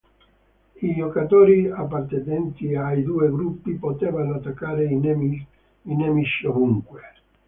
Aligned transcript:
I 0.79 0.95
giocatori 0.95 1.67
appartenenti 1.69 2.73
ai 2.73 3.03
due 3.03 3.29
gruppi 3.29 3.75
potevano 3.75 4.33
attaccare 4.33 4.85
i 4.85 4.95
nemici 4.97 6.47
ovunque. 6.47 7.01